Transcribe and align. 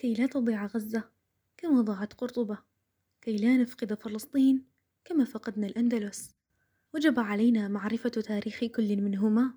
كي 0.00 0.14
لا 0.14 0.26
تضيع 0.26 0.66
غزة 0.66 1.10
كما 1.56 1.80
ضاعت 1.80 2.12
قرطبة 2.12 2.58
كي 3.20 3.36
لا 3.36 3.56
نفقد 3.56 3.94
فلسطين 3.94 4.66
كما 5.04 5.24
فقدنا 5.24 5.66
الأندلس. 5.66 6.34
وجب 6.94 7.20
علينا 7.20 7.68
معرفة 7.68 8.08
تاريخ 8.08 8.64
كل 8.64 8.96
منهما. 8.96 9.54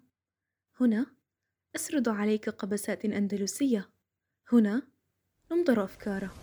هنا 0.79 1.05
أسرد 1.75 2.09
عليك 2.09 2.49
قبسات 2.49 3.05
أندلسية. 3.05 3.89
هنا 4.51 4.87
نمطر 5.51 5.83
أفكاره 5.83 6.33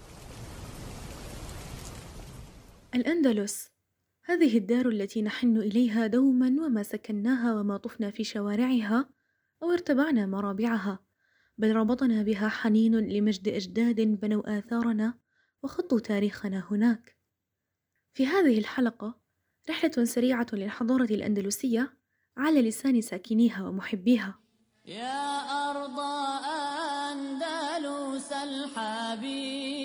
الأندلس 2.95 3.71
هذه 4.25 4.59
الدار 4.59 4.89
التي 4.89 5.23
نحن 5.23 5.57
إليها 5.57 6.07
دوما 6.07 6.47
وما 6.47 6.83
سكناها 6.83 7.61
وما 7.61 7.77
طفنا 7.77 8.11
في 8.11 8.25
شوارعها 8.25 9.11
أو 9.63 9.71
ارتبعنا 9.71 10.27
مرابعها. 10.27 11.10
بل 11.61 11.77
ربطنا 11.77 12.23
بها 12.23 12.49
حنين 12.49 12.99
لمجد 12.99 13.49
أجداد 13.49 14.01
بنوا 14.01 14.59
آثارنا 14.59 15.15
وخطوا 15.63 16.01
تاريخنا 16.01 16.65
هناك. 16.71 17.17
في 18.15 18.27
هذه 18.27 18.59
الحلقة 18.59 19.21
رحلة 19.71 20.05
سريعة 20.05 20.47
للحضارة 20.53 21.05
الأندلسية 21.15 21.97
على 22.37 22.63
لسان 22.63 23.01
ساكنيها 23.01 23.69
ومحبيها. 23.69 24.39
يا 24.85 25.39
أرض 25.71 26.01
أندلس 27.11 28.33
الحبيبة 28.33 29.81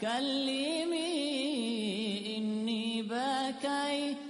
كلمي 0.00 1.16
إني 2.36 3.02
بكيت 3.02 4.23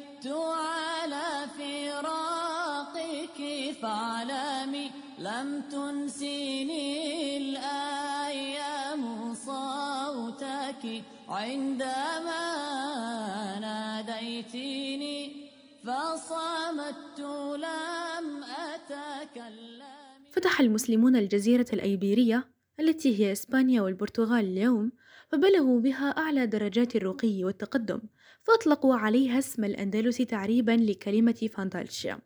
لم 5.35 5.63
تنسيني 5.71 7.37
الأيام 7.37 9.35
صوتك 9.35 11.03
عندما 11.29 12.45
ناديتني 13.61 15.17
فصمت 15.85 17.19
لم 17.67 18.45
أتكلم. 18.45 19.85
فتح 20.33 20.61
المسلمون 20.61 21.17
الجزيرة 21.17 21.67
الأيبيرية 21.73 22.49
التي 22.81 23.21
هي 23.21 23.33
إسبانيا 23.33 23.83
والبرتغال 23.83 24.45
اليوم 24.45 24.93
فبلغوا 25.29 25.81
بها 25.81 26.09
أعلى 26.11 26.47
درجات 26.47 26.97
الرقي 26.97 27.45
والتقدم 27.45 28.01
فأطلقوا 28.43 28.97
عليها 28.97 29.39
اسم 29.39 29.65
الأندلس 29.65 30.17
تعريبا 30.17 30.73
لكلمة 30.73 31.49
فاندالشيا 31.53 32.19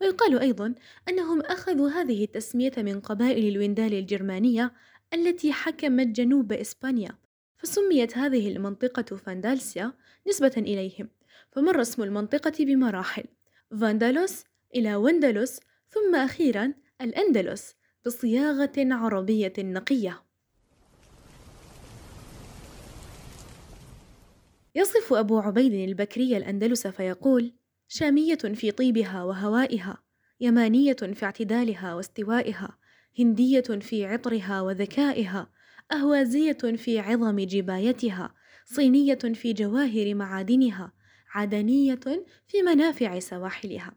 ويقال 0.00 0.38
أيضا 0.38 0.74
أنهم 1.08 1.40
أخذوا 1.40 1.88
هذه 1.88 2.24
التسمية 2.24 2.72
من 2.78 3.00
قبائل 3.00 3.48
الويندال 3.48 3.94
الجرمانية 3.94 4.72
التي 5.14 5.52
حكمت 5.52 6.06
جنوب 6.06 6.52
إسبانيا 6.52 7.18
فسميت 7.58 8.18
هذه 8.18 8.48
المنطقة 8.48 9.16
فاندالسيا 9.16 9.92
نسبة 10.28 10.52
إليهم 10.56 11.08
فمر 11.52 11.80
اسم 11.80 12.02
المنطقة 12.02 12.64
بمراحل 12.64 13.24
فاندالوس 13.80 14.44
إلى 14.74 14.96
وندلس 14.96 15.60
ثم 15.88 16.14
أخيرا 16.14 16.74
الأندلس 17.00 17.74
بصياغة 18.06 18.72
عربية 18.78 19.52
نقية. 19.58 20.22
يصف 24.74 25.12
أبو 25.12 25.38
عبيد 25.38 25.72
البكري 25.72 26.36
الأندلس 26.36 26.86
فيقول 26.86 27.52
شامية 27.88 28.34
في 28.34 28.70
طيبها 28.70 29.22
وهوائها 29.22 30.02
يمانية 30.40 30.92
في 30.92 31.24
اعتدالها 31.24 31.94
واستوائها 31.94 32.78
هندية 33.18 33.60
في 33.60 34.06
عطرها 34.06 34.60
وذكائها 34.60 35.50
أهوازية 35.92 36.52
في 36.52 36.98
عظم 36.98 37.40
جبايتها 37.40 38.34
صينية 38.64 39.14
في 39.14 39.52
جواهر 39.52 40.14
معادنها 40.14 40.92
عدنية 41.34 42.00
في 42.46 42.62
منافع 42.62 43.18
سواحلها. 43.18 43.96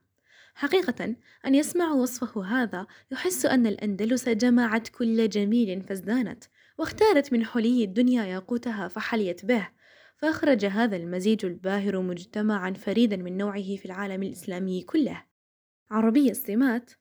حقيقة 0.55 1.15
أن 1.45 1.55
يسمع 1.55 1.91
وصفه 1.91 2.45
هذا 2.45 2.87
يحس 3.11 3.45
أن 3.45 3.67
الأندلس 3.67 4.29
جمعت 4.29 4.87
كل 4.87 5.29
جميل 5.29 5.81
فازدانت 5.81 6.43
واختارت 6.77 7.33
من 7.33 7.45
حلي 7.45 7.83
الدنيا 7.83 8.25
ياقوتها 8.25 8.87
فحليت 8.87 9.45
به. 9.45 9.67
فأخرج 10.19 10.65
هذا 10.65 10.97
المزيج 10.97 11.45
الباهر 11.45 12.01
مجتمعا 12.01 12.73
فريدا 12.73 13.17
من 13.17 13.37
نوعه 13.37 13.75
في 13.75 13.85
العالم 13.85 14.23
الإسلامي 14.23 14.83
كله. 14.83 15.25
عربي 15.91 16.31
السمات 16.31 16.91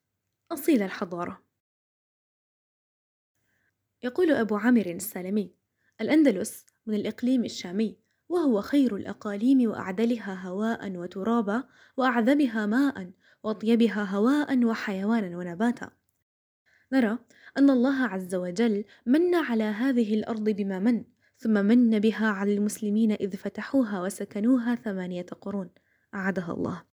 أصيل 0.52 0.82
الحضارة. 0.82 1.42
يقول 4.02 4.30
أبو 4.30 4.56
عامر 4.56 4.86
السالمي 4.86 5.54
الأندلس 6.00 6.64
من 6.86 6.94
الإقليم 6.94 7.44
الشامي 7.44 7.98
وهو 8.28 8.60
خير 8.60 8.96
الأقاليم 8.96 9.70
وأعدلها 9.70 10.34
هواء 10.48 10.96
وترابا 10.96 11.64
وأعذبها 11.96 12.66
ماء 12.66 13.10
وأطيبها 13.42 14.04
هواء 14.04 14.64
وحيوانا 14.64 15.38
ونباتا. 15.38 15.90
نرى 16.92 17.18
أن 17.58 17.70
الله 17.70 18.04
عز 18.04 18.34
وجل 18.34 18.84
من 19.06 19.34
على 19.34 19.64
هذه 19.64 20.14
الأرض 20.14 20.44
بما 20.50 20.78
من 20.78 21.04
ثم 21.38 21.52
من 21.52 21.98
بها 21.98 22.26
على 22.26 22.54
المسلمين 22.54 23.12
إذ 23.12 23.36
فتحوها 23.36 24.02
وسكنوها 24.02 24.74
ثمانية 24.74 25.26
قرون 25.40 25.70
أعادها 26.14 26.52
الله. 26.52 26.84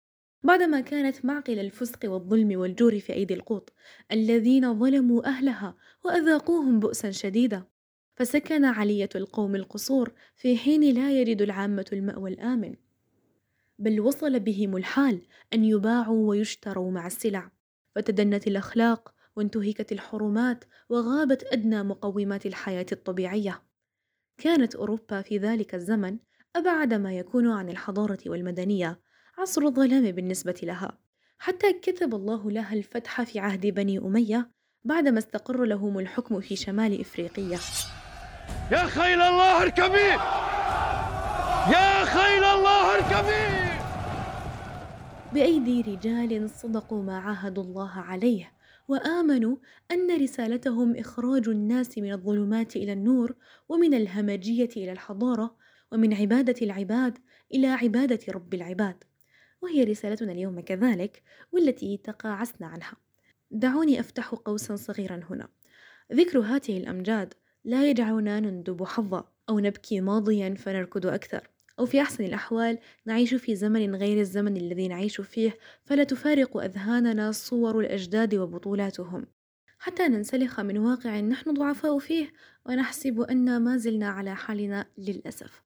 بعدما 0.43 0.81
كانت 0.81 1.25
معقل 1.25 1.59
الفسق 1.59 1.99
والظلم 2.05 2.59
والجور 2.59 3.01
في 3.01 3.13
أيدي 3.13 3.35
القوط 3.35 3.73
الذين 4.13 4.79
ظلموا 4.79 5.27
أهلها 5.27 5.77
وأذاقوهم 6.05 6.81
بؤسا 6.81 7.11
شديدا 7.11 7.65
فسكن 8.17 8.65
علية 8.65 9.09
القوم 9.15 9.55
القصور 9.55 10.13
في 10.37 10.57
حين 10.57 10.95
لا 10.95 11.21
يجد 11.21 11.43
العامة 11.43 11.87
المأوى 11.93 12.31
الآمن. 12.31 12.75
بل 13.79 14.01
وصل 14.01 14.41
بهم 14.41 14.77
الحال 14.77 15.23
أن 15.53 15.65
يباعوا 15.65 16.29
ويشتروا 16.29 16.91
مع 16.91 17.07
السلع 17.07 17.51
فتدنت 17.95 18.47
الأخلاق 18.47 19.15
وانتهكت 19.37 19.93
الحرمات 19.93 20.65
وغابت 20.89 21.45
أدنى 21.53 21.83
مقومات 21.83 22.47
الحياة 22.47 22.87
الطبيعية. 22.93 23.63
كانت 24.39 24.75
أوروبا 24.75 25.23
في 25.23 25.39
ذلك 25.39 25.75
الزمن 25.75 26.19
أبعد 26.57 26.95
ما 26.95 27.13
يكون 27.13 27.51
عن 27.51 27.69
الحضارة 27.69 28.19
والمدنية 28.27 29.01
عصر 29.39 29.63
الظلام 29.63 30.11
بالنسبة 30.11 30.61
لها. 30.63 30.99
حتى 31.39 31.73
كتب 31.73 32.15
الله 32.15 32.51
لها 32.51 32.75
الفتح 32.75 33.23
في 33.23 33.39
عهد 33.39 33.67
بني 33.67 33.99
أمية 33.99 34.51
بعدما 34.85 35.19
استقر 35.19 35.65
لهم 35.65 35.99
الحكم 35.99 36.41
في 36.41 36.57
شمال 36.57 37.01
إفريقيا. 37.01 37.59
يا 38.73 38.79
خيل 38.87 39.21
الله 39.21 39.63
اركبي 39.63 40.11
يا 41.75 42.05
خيل 42.05 42.45
الله 42.45 42.95
اركبي 42.95 43.75
بأيدي 45.33 45.81
رجال 45.81 46.51
صدقوا 46.51 47.03
ما 47.03 47.19
عاهدوا 47.19 47.63
الله 47.63 47.91
عليه 47.91 48.53
وآمنوا 48.89 49.57
أن 49.91 50.23
رسالتهم 50.23 50.97
إخراج 50.97 51.49
الناس 51.49 51.99
من 51.99 52.13
الظلمات 52.13 52.77
إلى 52.77 52.93
النور 52.93 53.35
ومن 53.69 53.95
الهمجية 53.95 54.69
إلى 54.77 54.93
الحضارة 54.93 55.57
ومن 55.93 56.15
عبادة 56.15 56.55
العباد 56.63 57.19
إلى 57.55 57.67
عبادة 57.67 58.19
رب 58.29 58.55
العباد. 58.55 59.05
وهي 59.63 59.85
رسالتنا 59.85 60.33
اليوم 60.33 60.61
كذلك 60.61 61.23
والتي 61.53 61.97
تقاعسنا 61.97 62.67
عنها. 62.67 62.97
دعوني 63.51 64.01
أفتح 64.01 64.35
قوسا 64.35 64.77
صغيرا 64.77 65.21
هنا. 65.31 65.49
ذكر 66.13 66.39
هذه 66.39 66.79
الأمجاد 66.79 67.35
لا 67.65 67.91
يجعلنا 67.91 68.41
نندب 68.41 68.85
حظا 68.85 69.29
أو 69.49 69.59
نبكي 69.59 70.01
ماضيا 70.01 70.55
فنركض 70.55 71.07
أكثر. 71.07 71.54
أو 71.79 71.87
في 71.87 72.01
أحسن 72.01 72.25
الأحوال 72.25 72.79
نعيش 73.07 73.35
في 73.35 73.55
زمن 73.55 73.95
غير 73.95 74.21
الزمن 74.21 74.57
الذي 74.57 74.89
نعيش 74.89 75.21
فيه 75.21 75.57
فلا 75.85 76.05
تفارق 76.05 76.57
أذهاننا 76.57 77.33
صور 77.33 77.81
الأجداد 77.81 78.35
وبطولاتهم. 78.35 79.27
حتى 79.79 80.09
ننسلخ 80.09 80.61
من 80.61 80.79
واقع 80.79 81.21
نحن 81.21 81.55
ضعفاء 81.55 81.99
فيه 81.99 82.33
ونحسب 82.67 83.21
أن 83.21 83.61
ما 83.61 83.77
زلنا 83.77 84.09
على 84.09 84.37
حالنا 84.37 84.87
للأسف. 84.99 85.63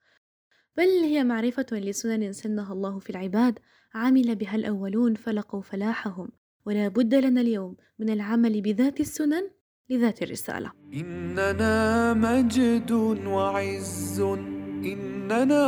بل 0.76 0.86
هي 0.86 1.24
معرفة 1.24 1.66
لسنن 1.72 2.32
سنها 2.32 2.72
الله 2.72 2.98
في 2.98 3.10
العباد 3.10 3.58
عمل 3.94 4.34
بها 4.34 4.56
الأولون 4.56 5.14
فلقوا 5.14 5.62
فلاحهم. 5.62 6.28
ولا 6.66 6.88
بد 6.88 7.14
لنا 7.14 7.40
اليوم 7.40 7.76
من 7.98 8.10
العمل 8.10 8.60
بذات 8.60 9.00
السنن 9.00 9.50
لذات 9.90 10.22
الرسالة. 10.22 10.72
إننا 10.94 12.14
مجد 12.14 12.90
وعز. 13.26 14.57
إننا 14.84 15.64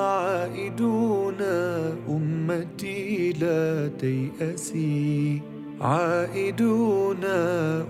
عائدون 0.00 1.42
أمتي 2.08 3.32
لا 3.32 3.88
تيأسي. 3.88 5.42
عائدون 5.80 7.24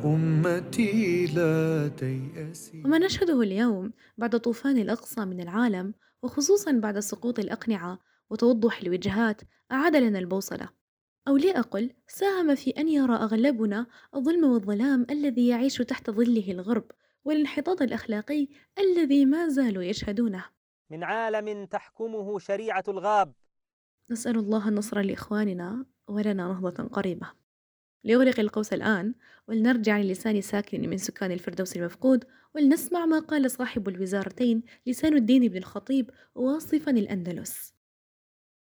أمتي 0.04 1.26
لا 1.26 1.88
تيأسي. 1.88 2.82
وما 2.84 2.98
نشهده 2.98 3.42
اليوم 3.42 3.92
بعد 4.18 4.40
طوفان 4.40 4.78
الأقصى 4.78 5.24
من 5.24 5.40
العالم 5.40 5.94
وخصوصا 6.22 6.72
بعد 6.72 6.98
سقوط 6.98 7.38
الأقنعة 7.38 7.98
وتوضح 8.30 8.80
الوجهات 8.80 9.40
أعاد 9.72 9.96
لنا 9.96 10.18
البوصلة. 10.18 10.68
أو 11.28 11.36
لأقل 11.36 11.90
ساهم 12.08 12.54
في 12.54 12.70
أن 12.70 12.88
يرى 12.88 13.14
أغلبنا 13.14 13.86
الظلم 14.16 14.44
والظلام 14.44 15.06
الذي 15.10 15.48
يعيش 15.48 15.76
تحت 15.76 16.10
ظله 16.10 16.50
الغرب. 16.50 16.84
والانحطاط 17.24 17.82
الأخلاقي 17.82 18.48
الذي 18.78 19.24
ما 19.24 19.48
زالوا 19.48 19.82
يشهدونه. 19.82 20.44
من 20.90 21.04
عالم 21.04 21.64
تحكمه 21.64 22.38
شريعة 22.38 22.84
الغاب. 22.88 23.32
نسأل 24.10 24.38
الله 24.38 24.68
النصر 24.68 25.00
لإخواننا 25.00 25.86
ولنا 26.08 26.48
نهضة 26.48 26.84
قريبة. 26.84 27.32
ليغلق 28.04 28.40
القوس 28.40 28.72
الآن 28.72 29.14
ولنرجع 29.48 29.98
للسان 29.98 30.40
ساكن 30.40 30.90
من 30.90 30.98
سكان 30.98 31.32
الفردوس 31.32 31.76
المفقود 31.76 32.24
ولنسمع 32.54 33.06
ما 33.06 33.18
قال 33.18 33.50
صاحب 33.50 33.88
الوزارتين 33.88 34.62
لسان 34.86 35.16
الدين 35.16 35.48
بن 35.48 35.56
الخطيب 35.56 36.10
واصفا 36.34 36.90
الأندلس. 36.90 37.74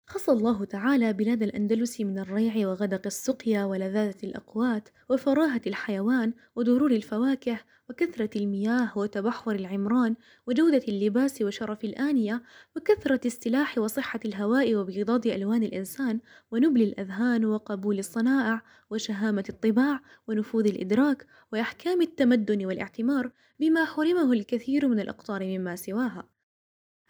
خص 0.05 0.29
الله 0.29 0.65
تعالى 0.65 1.13
بلاد 1.13 1.43
الأندلس 1.43 2.01
من 2.01 2.19
الريع 2.19 2.67
وغدق 2.67 3.01
السقيا 3.05 3.65
ولذاذة 3.65 4.17
الأقوات 4.23 4.89
وفراهة 5.09 5.61
الحيوان 5.67 6.33
ودرور 6.55 6.91
الفواكه 6.91 7.59
وكثرة 7.89 8.29
المياه 8.35 8.97
وتبحر 8.97 9.51
العمران 9.51 10.15
وجودة 10.47 10.81
اللباس 10.87 11.41
وشرف 11.41 11.83
الآنية 11.83 12.43
وكثرة 12.75 13.21
السلاح 13.25 13.77
وصحة 13.77 14.19
الهواء 14.25 14.75
وبيضاد 14.75 15.27
ألوان 15.27 15.63
الإنسان 15.63 16.19
ونبل 16.51 16.81
الأذهان 16.81 17.45
وقبول 17.45 17.99
الصنائع 17.99 18.61
وشهامة 18.89 19.43
الطباع 19.49 19.99
ونفوذ 20.27 20.67
الإدراك 20.67 21.27
وإحكام 21.53 22.01
التمدن 22.01 22.65
والاعتمار 22.65 23.31
بما 23.59 23.85
حرمه 23.85 24.33
الكثير 24.33 24.87
من 24.87 24.99
الأقطار 24.99 25.43
مما 25.43 25.75
سواها. 25.75 26.32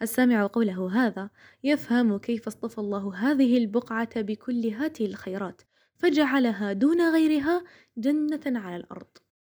السامع 0.03 0.47
قوله 0.47 1.07
هذا 1.07 1.29
يفهم 1.63 2.17
كيف 2.17 2.47
اصطفى 2.47 2.77
الله 2.77 3.15
هذه 3.15 3.57
البقعة 3.57 4.21
بكل 4.21 4.67
هذه 4.67 5.05
الخيرات 5.05 5.61
فجعلها 5.97 6.73
دون 6.73 7.13
غيرها 7.13 7.63
جنة 7.97 8.59
على 8.59 8.75
الأرض. 8.75 9.07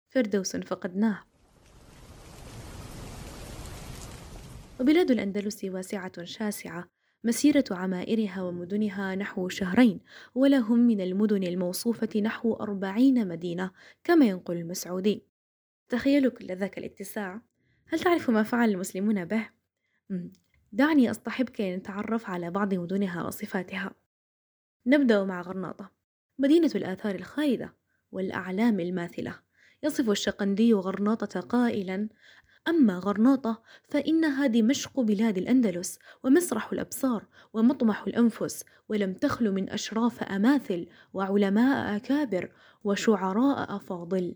فردوس 0.09 0.56
فقدناه. 0.56 1.19
وبلاد 4.80 5.12
الأندلس 5.12 5.63
واسعة 5.63 6.24
شاسعة 6.24 6.88
مسيرة 7.24 7.63
عمائرها 7.71 8.42
ومدنها 8.42 9.15
نحو 9.15 9.50
شهرين 9.50 10.00
ولهم 10.36 10.80
من 10.80 11.01
المدن 11.01 11.44
الموصوفة 11.44 12.19
نحو 12.21 12.53
أربعين 12.53 13.27
مدينة 13.27 13.71
كما 14.03 14.25
ينقل 14.25 14.57
المسعودي. 14.57 15.24
تخيلوا 15.89 16.31
كل 16.31 16.48
ذاك 16.48 16.77
الاتساع. 16.77 17.42
هل 17.88 18.00
تعرف 18.00 18.30
ما 18.30 18.44
فعل 18.44 18.69
المسلمون 18.69 19.25
به؟ 19.25 19.61
دعني 20.72 21.12
أصطحبك 21.12 21.62
لنتعرف 21.62 22.30
على 22.30 22.52
بعض 22.52 22.74
مدنها 22.74 23.24
وصفاتها. 23.24 23.92
نبدأ 24.88 25.24
مع 25.24 25.42
غرناطة 25.42 25.92
مدينة 26.40 26.72
الآثار 26.75 27.16
الخالدة 27.16 27.74
والأعلام 28.12 28.80
الماثلة. 28.80 29.40
يصف 29.84 30.10
الشقندي 30.10 30.74
غرناطة 30.74 31.40
قائلا 31.40 32.10
أما 32.68 33.00
غرناطة 33.00 33.62
فإنها 33.90 34.48
دمشق 34.48 35.00
بلاد 35.00 35.38
الأندلس 35.38 36.00
ومسرح 36.24 36.72
الأبصار 36.72 37.25
ومطمح 37.54 38.04
الأنفس 38.08 38.63
ولم 38.90 39.13
تخل 39.13 39.52
من 39.52 39.69
أشراف 39.69 40.24
أماثل 40.24 40.88
وعلماء 41.13 41.96
أكابر 41.96 42.52
وشعراء 42.84 43.75
أفاضل. 43.75 44.36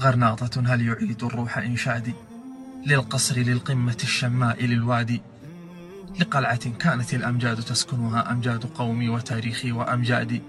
غرناطة 0.00 0.60
هل 0.66 0.86
يعيد 0.86 1.24
الروح 1.24 1.58
إنشادي 1.58 2.14
للقصر 2.86 3.38
للقمة 3.38 3.96
الشماء 4.02 4.64
للوادي 4.64 5.22
لقلعة 6.20 6.70
كانت 6.70 7.14
الأمجاد 7.14 7.56
تسكنها 7.56 8.32
أمجاد 8.32 8.64
قومي 8.64 9.08
وتاريخي 9.08 9.72
وأمجادي 9.72 10.42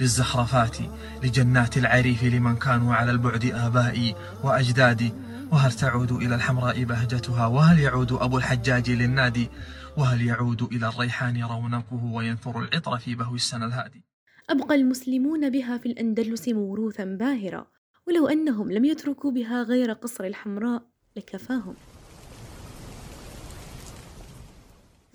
للزخرفات 0.00 0.76
لجنات 1.24 1.78
العريف 1.78 2.24
لمن 2.24 2.56
كانوا 2.56 2.94
على 2.94 3.10
البعد 3.10 3.44
آبائي 3.44 4.14
وأجدادي 4.44 5.12
وهل 5.52 5.72
تعود 5.72 6.12
إلى 6.12 6.34
الحمراء 6.34 6.84
بهجتها؟ 6.84 7.46
وهل 7.46 7.78
يعود 7.78 8.12
أبو 8.12 8.38
الحجاج 8.38 8.90
للنادي؟ 8.90 9.48
وهل 9.96 10.26
يعود 10.26 10.62
إلى 10.62 10.88
الريحان 10.88 11.42
رونقه 11.42 12.04
وينثر 12.04 12.58
العطر 12.58 12.98
في 12.98 13.14
بهو 13.14 13.34
السنة 13.34 13.66
الهادي؟ 13.66 14.04
أبقى 14.50 14.74
المسلمون 14.74 15.50
بها 15.50 15.78
في 15.78 15.86
الأندلس 15.86 16.48
موروثا 16.48 17.04
باهرا 17.04 17.66
ولو 18.06 18.28
أنهم 18.28 18.72
لم 18.72 18.84
يتركوا 18.84 19.30
بها 19.30 19.62
غير 19.62 19.92
قصر 19.92 20.24
الحمراء. 20.24 20.95
لكفاهم. 21.16 21.74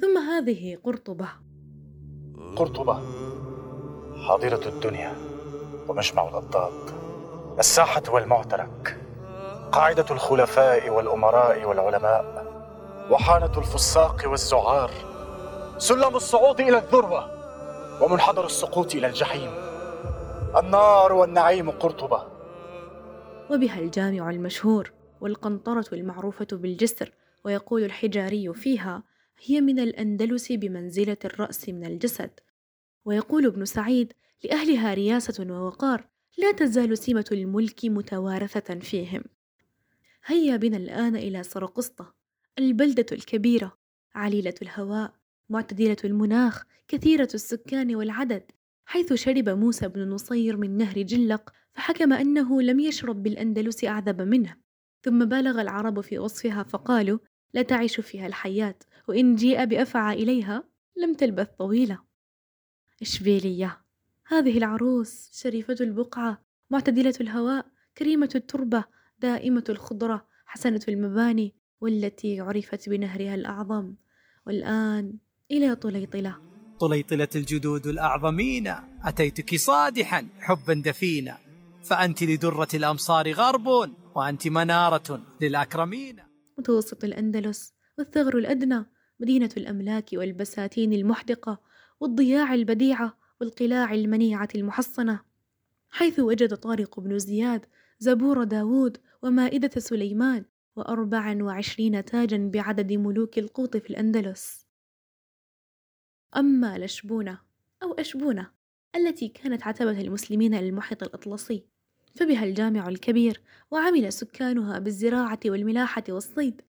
ثم 0.01 0.17
هذه 0.17 0.77
قرطبة. 0.83 1.27
قرطبة 2.55 3.01
حاضرة 4.27 4.67
الدنيا 4.67 5.15
ومجمع 5.87 6.29
الأضداد. 6.29 7.01
الساحة 7.59 8.03
والمعترك 8.09 8.97
قاعدة 9.71 10.05
الخلفاء 10.11 10.89
والأمراء 10.89 11.65
والعلماء 11.65 12.45
وحانة 13.11 13.57
الفساق 13.57 14.21
والزعار. 14.25 14.91
سلم 15.77 16.15
الصعود 16.15 16.61
إلى 16.61 16.77
الذروة 16.77 17.29
ومنحدر 18.03 18.45
السقوط 18.45 18.95
إلى 18.95 19.07
الجحيم. 19.07 19.51
النار 20.57 21.13
والنعيم 21.13 21.69
قرطبة. 21.71 22.23
وبها 23.49 23.79
الجامع 23.79 24.29
المشهور. 24.29 24.91
والقنطرة 25.21 25.85
المعروفة 25.93 26.47
بالجسر 26.51 27.13
ويقول 27.45 27.83
الحجاري 27.83 28.53
فيها 28.53 29.03
هي 29.45 29.61
من 29.61 29.79
الأندلس 29.79 30.51
بمنزلة 30.51 31.17
الرأس 31.25 31.69
من 31.69 31.85
الجسد 31.85 32.31
ويقول 33.05 33.45
ابن 33.45 33.65
سعيد 33.65 34.13
لأهلها 34.43 34.93
رياسة 34.93 35.45
ووقار 35.49 36.07
لا 36.37 36.51
تزال 36.51 36.97
سمة 36.97 37.25
الملك 37.31 37.85
متوارثة 37.85 38.79
فيهم 38.79 39.23
هيا 40.25 40.55
بنا 40.57 40.77
الآن 40.77 41.15
إلى 41.15 41.43
سرقسطة 41.43 42.13
البلدة 42.59 43.05
الكبيرة 43.11 43.77
عليلة 44.15 44.53
الهواء 44.61 45.13
معتدلة 45.51 45.97
المناخ 46.03 46.63
كثيرة 46.87 47.27
السكان 47.33 47.95
والعدد. 47.95 48.43
حيث 48.85 49.13
شرب 49.13 49.49
موسى 49.49 49.87
بن 49.87 50.09
نصير 50.09 50.57
من 50.57 50.77
نهر 50.77 51.01
جلق 51.01 51.53
فحكم 51.73 52.13
أنه 52.13 52.61
لم 52.61 52.79
يشرب 52.79 53.23
بالأندلس 53.23 53.83
أعذب 53.83 54.21
منه. 54.21 54.55
ثم 55.03 55.25
بالغ 55.25 55.61
العرب 55.61 56.01
في 56.01 56.19
وصفها 56.19 56.63
فقالوا 56.63 57.19
لا 57.53 57.61
تعيش 57.61 57.99
فيها 57.99 58.27
الحياة 58.27 58.75
وإن 59.07 59.35
جيء 59.35 59.65
بأفعى 59.65 60.23
إليها 60.23 60.63
لم 60.97 61.13
تلبث 61.13 61.47
طويلة. 61.47 61.99
إشبيلية 63.01 63.81
هذه 64.27 64.57
العروس 64.57 65.29
شريفة 65.33 65.75
البقعة 65.81 66.41
معتدلة 66.69 67.13
الهواء 67.21 67.65
كريمة 67.97 68.29
التربة 68.35 68.83
دائمة 69.19 69.63
الخضرة 69.69 70.25
حسنة 70.45 70.81
المباني 70.87 71.55
والتي 71.81 72.39
عرفت 72.39 72.89
بنهرها 72.89 73.35
الأعظم. 73.35 73.95
والآن 74.47 75.13
إلى 75.51 75.75
طليطلة. 75.75 76.37
طليطلة 76.79 77.27
الجدود 77.35 77.87
الأعظمين 77.87 78.73
أتيتك 79.03 79.55
صادحا 79.55 80.27
حبا 80.39 80.73
دفينا 80.73 81.37
فأنت 81.83 82.23
لدرة 82.23 82.67
الأمصار 82.73 83.31
غرب 83.31 83.91
وأنت 84.15 84.47
منارة 84.47 85.21
للأكرمين. 85.41 86.23
متوسط 86.57 87.03
الأندلس 87.03 87.73
والثغر 87.97 88.37
الأدنى 88.37 88.85
مدينة 89.19 89.49
الأملاك 89.57 90.09
والبساتين 90.13 90.93
المحدقة 90.93 91.61
والضياع 91.99 92.53
البديعة 92.53 93.17
والقلاع 93.41 93.93
المنيعة 93.93 94.49
المحصنة. 94.55 95.19
حيث 95.89 96.19
وجد 96.19 96.55
طارق 96.55 96.99
بن 96.99 97.19
زياد 97.19 97.65
زبور 97.99 98.43
داوود 98.43 98.97
ومائدة 99.21 99.79
سليمان 99.79 100.45
وأربع 100.75 101.43
وعشرين 101.43 102.05
تاجا 102.05 102.49
بعدد 102.53 102.93
ملوك 102.93 103.37
القوط 103.37 103.77
في 103.77 103.89
الأندلس. 103.89 104.67
أما 106.37 106.77
لشبونة 106.77 107.39
أو 107.83 107.93
أشبونة 107.93 108.51
التي 108.95 109.27
كانت 109.27 109.63
عتبة 109.67 110.01
المسلمين 110.01 110.55
للمحيط 110.55 111.03
الأطلسي 111.03 111.70
فبها 112.15 112.43
الجامع 112.43 112.87
الكبير 112.87 113.41
وعمل 113.71 114.13
سكانها 114.13 114.79
بالزراعة 114.79 115.39
والملاحة 115.45 116.03
والصيد 116.09 116.61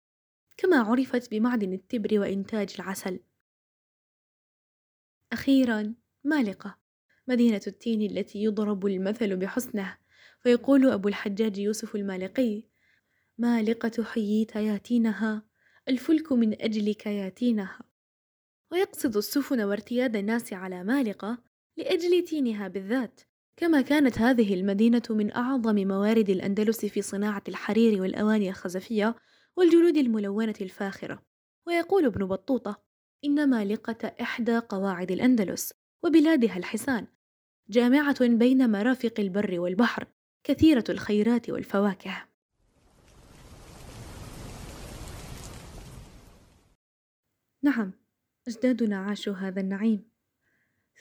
كما 0.56 0.76
عرفت 0.76 1.30
بمعدن 1.30 1.72
التبر 1.72 2.20
وإنتاج 2.20 2.75
العسل. 2.78 3.20
أخيرا 5.32 5.94
مالقة 6.25 6.78
مدينة 7.28 7.61
التين 7.66 8.02
التي 8.02 8.42
يضرب 8.42 8.87
المثل 8.87 9.37
بحسنه 9.37 9.99
فيقول 10.40 10.90
أبو 10.90 11.08
الحجاج 11.08 11.58
يوسف 11.58 11.94
المالقي 11.96 12.62
مالقة 13.38 14.04
حييت 14.04 14.56
ياتينها 14.56 15.42
الفلك 15.88 16.32
من 16.32 16.62
أجلك 16.62 17.06
ياتينها. 17.06 17.80
ويقصد 18.72 19.16
السفن 19.16 19.61
وارتياد 19.61 20.16
الناس 20.16 20.52
على 20.52 20.84
مالقة 20.84 21.38
لأجل 21.76 22.25
تينها 22.25 22.68
بالذات 22.68 23.20
كما 23.56 23.80
كانت 23.80 24.18
هذه 24.18 24.54
المدينة 24.54 25.02
من 25.11 25.32
أعظم 25.32 25.76
موارد 25.88 26.30
الأندلس 26.30 26.87
في 26.87 27.02
صناعة 27.02 27.42
الحرير 27.49 28.02
والأواني 28.02 28.49
الخزفية 28.49 29.16
والجلود 29.56 29.97
الملونة 29.97 30.54
الفاخرة. 30.61 31.23
ويقول 31.66 32.04
ابن 32.04 32.26
بطوطة 32.26 32.82
إن 33.25 33.50
مالقة 33.50 34.12
إحدى 34.21 34.59
قواعد 34.59 35.11
الأندلس 35.11 35.75
وبلادها 36.04 36.56
الحسان 36.56 37.06
جامعة 37.71 38.28
بين 38.28 38.71
مرافق 38.71 39.14
البر 39.18 39.61
والبحر 39.61 40.06
كثيرة 40.44 40.85
الخيرات 40.88 41.50
والفواكه. 41.50 42.25
نعم 47.62 47.92
أجدادنا 48.49 48.99
عاشوا 48.99 49.35
هذا 49.35 49.61
النعيم. 49.61 50.12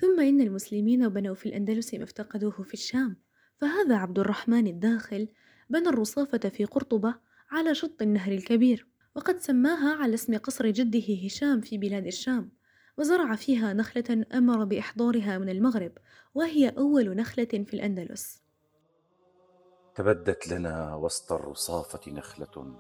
ثم 0.01 0.19
إن 0.19 0.41
المسلمين 0.41 1.09
بنوا 1.09 1.35
في 1.35 1.45
الأندلس 1.45 1.93
ما 1.93 2.03
افتقدوه 2.03 2.51
في 2.63 2.73
الشام. 2.73 3.17
فهذا 3.57 3.95
عبد 3.95 4.19
الرحمن 4.19 4.67
الداخل 4.67 5.27
بنى 5.69 5.89
الرصافة 5.89 6.37
في 6.37 6.65
قرطبة 6.65 7.15
على 7.51 7.75
شط 7.75 8.01
النهر 8.01 8.31
الكبير 8.31 8.87
وقد 9.15 9.37
سماها 9.37 9.95
على 9.95 10.13
اسم 10.13 10.37
قصر 10.37 10.69
جده 10.69 11.25
هشام 11.25 11.61
في 11.61 11.77
بلاد 11.77 12.07
الشام 12.07 12.51
وزرع 12.97 13.35
فيها 13.35 13.73
نخلة 13.73 14.25
أمر 14.33 14.63
بإحضارها 14.63 15.37
من 15.37 15.49
المغرب 15.49 15.91
وهي 16.35 16.69
أول 16.69 17.15
نخلة 17.15 17.45
في 17.45 17.73
الأندلس. 17.73 18.41
تبدت 19.95 20.47
لنا 20.47 20.95
وسط 20.95 21.31
الرصافة 21.31 22.11
نخلة 22.11 22.79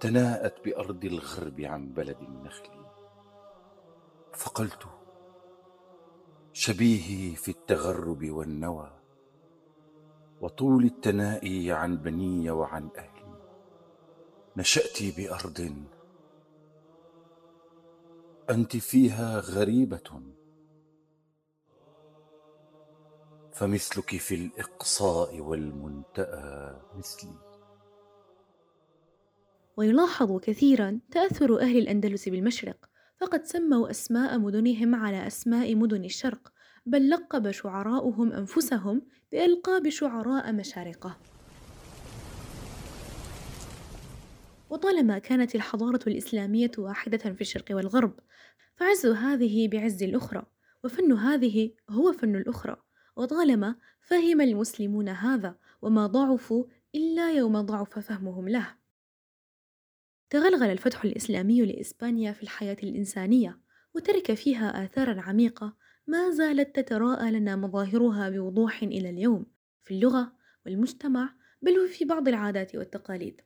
تناءت 0.00 0.64
بأرض 0.64 1.04
الغرب 1.04 1.60
عن 1.60 1.92
بلد 1.92 2.16
النخل. 2.20 2.84
فقلت 4.34 4.97
شبيهي 6.58 7.36
في 7.36 7.50
التغرب 7.50 8.30
والنوى 8.30 9.00
وطول 10.40 10.84
التنائي 10.84 11.72
عن 11.72 11.96
بني 11.96 12.50
وعن 12.50 12.90
أهلي. 12.96 13.38
نشأت 14.56 15.16
بأرض 15.16 15.86
أنت 18.50 18.76
فيها 18.76 19.40
غريبة. 19.40 20.22
فمثلك 23.52 24.16
في 24.16 24.34
الإقصاء 24.34 25.40
والمنتأى 25.40 26.80
مثلي. 26.94 27.34
ويلاحظ 29.76 30.40
كثيرا 30.40 31.00
تأثر 31.10 31.60
أهل 31.60 31.78
الأندلس 31.78 32.28
بالمشرق 32.28 32.88
فقد 33.20 33.44
سموا 33.44 33.90
أسماء 33.90 34.38
مدنهم 34.38 34.94
على 34.94 35.26
أسماء 35.26 35.74
مدن 35.74 36.04
الشرق 36.04 36.52
بل 36.86 37.10
لقب 37.10 37.50
شعراؤهم 37.50 38.32
أنفسهم 38.32 39.02
بألقاب 39.32 39.88
شعراء 39.88 40.52
مشارقة. 40.52 41.18
وطالما 44.70 45.18
كانت 45.18 45.54
الحضارة 45.54 46.00
الإسلامية 46.06 46.70
واحدة 46.78 47.18
في 47.18 47.40
الشرق 47.40 47.64
والغرب 47.70 48.20
فعز 48.76 49.06
هذه 49.06 49.68
بعز 49.68 50.02
الأخرى 50.02 50.46
وفن 50.84 51.12
هذه 51.12 51.70
هو 51.90 52.12
فن 52.12 52.36
الأخرى. 52.36 52.76
وطالما 53.16 53.74
فهم 54.00 54.40
المسلمون 54.40 55.08
هذا 55.08 55.56
وما 55.82 56.06
ضعفوا 56.06 56.64
إلا 56.94 57.32
يوم 57.32 57.60
ضعف 57.60 57.98
فهمهم 57.98 58.48
له. 58.48 58.74
تغلغل 60.30 60.70
الفتح 60.70 61.04
الإسلامي 61.04 61.66
لإسبانيا 61.66 62.32
في 62.32 62.42
الحياة 62.42 62.76
الإنسانية 62.82 63.58
وترك 63.94 64.34
فيها 64.34 64.84
آثارا 64.84 65.20
عميقة 65.20 65.76
ما 66.06 66.30
زالت 66.30 66.76
تتراءى 66.76 67.30
لنا 67.30 67.56
مظاهرها 67.56 68.30
بوضوح 68.30 68.82
إلى 68.82 69.10
اليوم 69.10 69.46
في 69.82 69.94
اللغة 69.94 70.32
والمجتمع 70.66 71.34
بل 71.62 71.78
وفي 71.78 72.04
بعض 72.04 72.28
العادات 72.28 72.76
والتقاليد. 72.76 73.40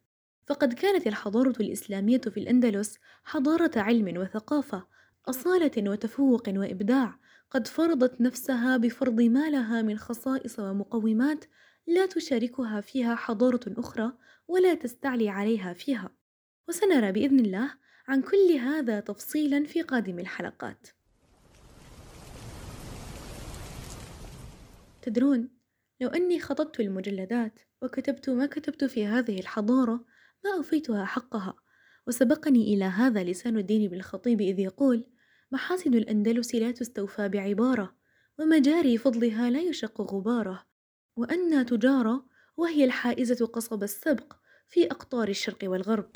فقد 0.47 0.73
كانت 0.73 1.07
الحضارة 1.07 1.55
الإسلامية 1.61 2.19
في 2.19 2.41
الأندلس 2.41 2.99
حضارة 3.25 3.71
علم 3.77 4.17
وثقافة 4.17 4.87
أصالة 5.29 5.91
وتفوق 5.91 6.49
وإبداع 6.49 7.19
قد 7.51 7.67
فرضت 7.67 8.21
نفسها 8.21 8.77
بفرض 8.77 9.21
ما 9.21 9.51
لها 9.51 9.83
من 9.83 9.99
خصائص 9.99 10.59
ومقومات 10.59 11.45
لا 11.87 12.07
تشاركها 12.07 12.81
فيها 12.81 13.15
حضارة 13.15 13.61
أخرى 13.69 14.12
ولا 14.49 14.75
تستعلي 14.75 15.29
عليها 15.29 15.73
فيها. 15.73 16.22
وسنرى 16.69 17.12
بإذن 17.12 17.40
الله 17.40 17.75
عن 18.09 18.23
كل 18.23 18.52
هذا 18.52 19.00
تفصيلا 19.00 19.64
في 19.64 19.83
قادم 19.83 20.19
الحلقات. 20.19 20.88
تدرون 25.02 25.49
لو 26.00 26.09
أني 26.09 26.40
خطبت 26.40 26.81
المجلدات 26.81 27.61
وكتبت 27.83 28.31
ما 28.31 28.47
كتبت 28.47 28.85
في 28.85 29.07
هذه 29.07 29.40
الحضارة 29.40 30.04
ما 30.45 30.54
أوفيتها 30.57 31.04
حقها 31.04 31.54
وسبقني 32.07 32.75
إلى 32.75 32.85
هذا 32.85 33.25
لسان 33.25 33.57
الدين 33.57 33.90
بالخطيب 33.90 34.40
إذ 34.40 34.59
يقول 34.59 35.04
محاسن 35.50 35.95
الأندلس 35.95 36.54
لا 36.54 36.71
تستوفى 36.71 37.28
بعبارة 37.28 37.97
ومجاري 38.38 38.99
فضلها 38.99 39.50
لا 39.50 39.61
يشق 39.61 40.00
غبارة 40.00 40.66
وأنا 41.16 41.62
تجارة 41.62 42.26
وهي 42.57 42.85
الحائزة 42.85 43.47
قصب 43.47 43.83
السبق 43.83 44.33
في 44.69 44.90
أقطار 44.90 45.28
الشرق 45.28 45.59
والغرب. 45.62 46.11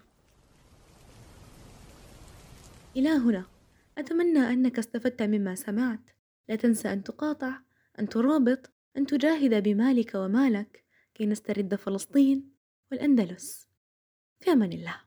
إلى 2.96 3.08
هنا. 3.08 3.44
أتمنى 3.98 4.38
أنك 4.38 4.78
استفدت 4.78 5.22
مما 5.22 5.54
سمعت. 5.54 6.00
لا 6.48 6.56
تنسى 6.56 6.92
أن 6.92 7.02
تقاطع 7.02 7.58
أن 7.98 8.08
ترابط 8.08 8.70
أن 8.96 9.06
تجاهد 9.06 9.62
بمالك 9.62 10.14
ومالك 10.14 10.84
كي 11.14 11.26
نسترد 11.26 11.74
فلسطين 11.74 12.50
والأندلس. 12.90 13.68
في 14.40 14.52
أمان 14.52 14.72
الله. 14.72 15.05